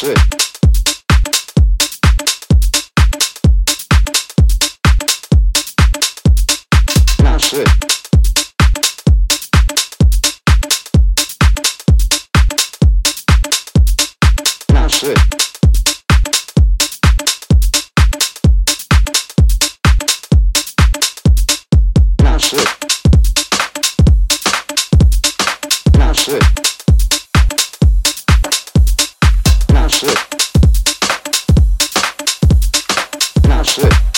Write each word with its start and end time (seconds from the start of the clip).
shit. 0.00 0.30
Shit. 33.80 34.09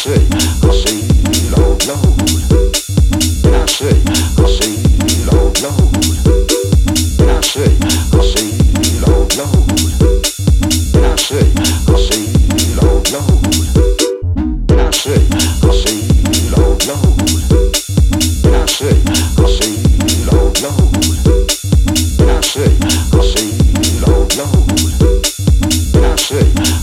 I 0.00 0.02
say, 0.02 0.26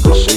I 0.05 0.13
say, 0.13 0.36